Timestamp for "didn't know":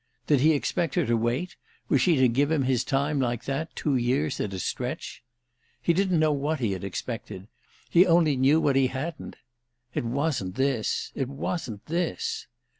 5.93-6.31